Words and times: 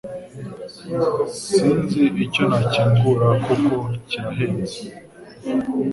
Sinzi 1.41 2.01
icyo 2.25 2.43
nakingura 2.49 3.27
kuko 3.45 3.73
kirahenze 4.07 4.79